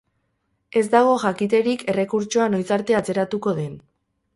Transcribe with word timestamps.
Ez 0.81 0.83
dago 0.93 1.11
jakiterik 1.25 1.85
errekurtsoa 1.95 2.51
noiz 2.57 2.67
arte 2.79 3.03
atzeratuko 3.05 3.61
den. 3.65 3.75